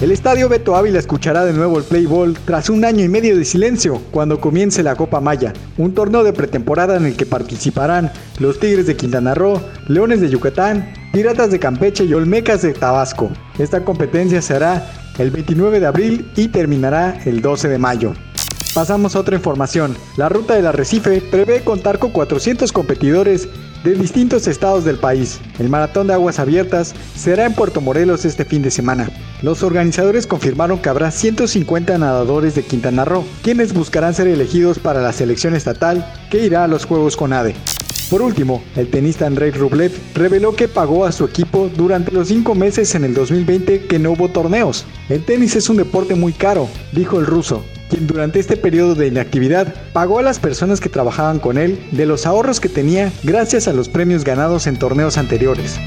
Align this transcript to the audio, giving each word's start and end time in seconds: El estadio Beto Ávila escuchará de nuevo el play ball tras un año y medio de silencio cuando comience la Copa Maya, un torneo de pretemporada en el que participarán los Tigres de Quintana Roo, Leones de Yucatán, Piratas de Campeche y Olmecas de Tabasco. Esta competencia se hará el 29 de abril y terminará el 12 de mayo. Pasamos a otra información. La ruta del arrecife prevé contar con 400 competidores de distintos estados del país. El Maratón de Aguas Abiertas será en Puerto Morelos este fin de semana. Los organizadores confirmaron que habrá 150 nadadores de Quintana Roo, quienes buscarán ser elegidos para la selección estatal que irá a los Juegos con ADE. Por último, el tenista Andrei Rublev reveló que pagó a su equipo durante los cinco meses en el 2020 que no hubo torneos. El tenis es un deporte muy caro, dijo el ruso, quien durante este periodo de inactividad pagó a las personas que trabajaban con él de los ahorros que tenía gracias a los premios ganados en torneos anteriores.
El 0.00 0.12
estadio 0.12 0.48
Beto 0.48 0.76
Ávila 0.76 1.00
escuchará 1.00 1.44
de 1.44 1.52
nuevo 1.52 1.76
el 1.76 1.82
play 1.82 2.06
ball 2.06 2.38
tras 2.44 2.70
un 2.70 2.84
año 2.84 3.04
y 3.04 3.08
medio 3.08 3.36
de 3.36 3.44
silencio 3.44 4.00
cuando 4.12 4.40
comience 4.40 4.84
la 4.84 4.94
Copa 4.94 5.20
Maya, 5.20 5.52
un 5.76 5.92
torneo 5.92 6.22
de 6.22 6.32
pretemporada 6.32 6.96
en 6.96 7.04
el 7.04 7.16
que 7.16 7.26
participarán 7.26 8.12
los 8.38 8.60
Tigres 8.60 8.86
de 8.86 8.96
Quintana 8.96 9.34
Roo, 9.34 9.60
Leones 9.88 10.20
de 10.20 10.30
Yucatán, 10.30 10.92
Piratas 11.12 11.50
de 11.50 11.58
Campeche 11.58 12.04
y 12.04 12.14
Olmecas 12.14 12.62
de 12.62 12.74
Tabasco. 12.74 13.28
Esta 13.58 13.84
competencia 13.84 14.40
se 14.40 14.54
hará 14.54 14.88
el 15.18 15.32
29 15.32 15.80
de 15.80 15.86
abril 15.86 16.30
y 16.36 16.46
terminará 16.46 17.20
el 17.24 17.42
12 17.42 17.66
de 17.66 17.78
mayo. 17.78 18.12
Pasamos 18.74 19.16
a 19.16 19.18
otra 19.18 19.34
información. 19.34 19.96
La 20.16 20.28
ruta 20.28 20.54
del 20.54 20.68
arrecife 20.68 21.20
prevé 21.20 21.62
contar 21.62 21.98
con 21.98 22.12
400 22.12 22.70
competidores 22.70 23.48
de 23.88 23.94
distintos 23.94 24.46
estados 24.46 24.84
del 24.84 24.98
país. 24.98 25.40
El 25.58 25.68
Maratón 25.68 26.06
de 26.06 26.12
Aguas 26.12 26.38
Abiertas 26.38 26.94
será 27.16 27.46
en 27.46 27.54
Puerto 27.54 27.80
Morelos 27.80 28.24
este 28.24 28.44
fin 28.44 28.62
de 28.62 28.70
semana. 28.70 29.08
Los 29.42 29.62
organizadores 29.62 30.26
confirmaron 30.26 30.78
que 30.78 30.88
habrá 30.88 31.10
150 31.10 31.96
nadadores 31.96 32.54
de 32.54 32.64
Quintana 32.64 33.04
Roo, 33.04 33.24
quienes 33.42 33.72
buscarán 33.72 34.14
ser 34.14 34.28
elegidos 34.28 34.78
para 34.78 35.00
la 35.00 35.12
selección 35.12 35.54
estatal 35.54 36.06
que 36.30 36.44
irá 36.44 36.64
a 36.64 36.68
los 36.68 36.84
Juegos 36.84 37.16
con 37.16 37.32
ADE. 37.32 37.54
Por 38.10 38.22
último, 38.22 38.62
el 38.76 38.88
tenista 38.88 39.26
Andrei 39.26 39.50
Rublev 39.50 39.92
reveló 40.14 40.56
que 40.56 40.66
pagó 40.66 41.04
a 41.04 41.12
su 41.12 41.24
equipo 41.24 41.70
durante 41.76 42.10
los 42.10 42.28
cinco 42.28 42.54
meses 42.54 42.94
en 42.94 43.04
el 43.04 43.14
2020 43.14 43.86
que 43.86 43.98
no 43.98 44.12
hubo 44.12 44.28
torneos. 44.28 44.84
El 45.08 45.24
tenis 45.24 45.56
es 45.56 45.68
un 45.68 45.76
deporte 45.76 46.14
muy 46.14 46.32
caro, 46.32 46.68
dijo 46.92 47.18
el 47.18 47.26
ruso, 47.26 47.64
quien 47.88 48.06
durante 48.06 48.38
este 48.38 48.56
periodo 48.56 48.94
de 48.94 49.08
inactividad 49.08 49.74
pagó 49.92 50.18
a 50.18 50.22
las 50.22 50.38
personas 50.38 50.80
que 50.80 50.88
trabajaban 50.88 51.38
con 51.38 51.58
él 51.58 51.78
de 51.92 52.06
los 52.06 52.26
ahorros 52.26 52.60
que 52.60 52.68
tenía 52.68 53.12
gracias 53.22 53.68
a 53.68 53.72
los 53.72 53.88
premios 53.88 54.24
ganados 54.24 54.66
en 54.66 54.78
torneos 54.78 55.18
anteriores. 55.18 55.78